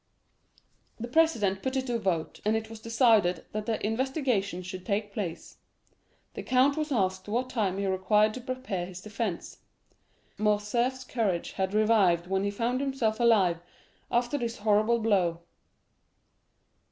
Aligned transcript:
The 0.99 1.07
president 1.07 1.61
put 1.61 1.75
it 1.75 1.85
to 1.85 1.93
the 1.93 1.99
vote, 1.99 2.41
and 2.43 2.55
it 2.57 2.71
was 2.71 2.79
decided 2.79 3.45
that 3.51 3.67
the 3.67 3.85
investigation 3.85 4.63
should 4.63 4.83
take 4.83 5.13
place. 5.13 5.57
The 6.33 6.41
count 6.41 6.75
was 6.75 6.91
asked 6.91 7.27
what 7.27 7.51
time 7.51 7.77
he 7.77 7.85
required 7.85 8.33
to 8.33 8.41
prepare 8.41 8.87
his 8.87 8.99
defence. 9.01 9.59
Morcerf's 10.39 11.03
courage 11.03 11.51
had 11.51 11.75
revived 11.75 12.25
when 12.25 12.43
he 12.43 12.49
found 12.49 12.81
himself 12.81 13.19
alive 13.19 13.61
after 14.09 14.39
this 14.39 14.57
horrible 14.57 14.97
blow. 14.97 15.41